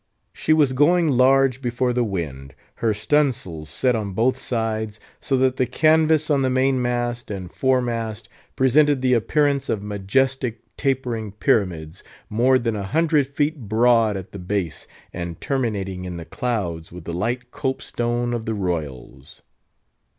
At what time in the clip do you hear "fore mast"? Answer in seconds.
7.51-8.27